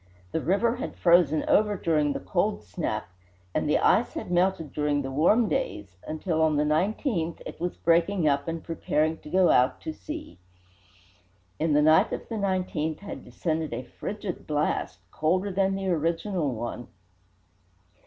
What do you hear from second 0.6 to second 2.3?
had frozen over during the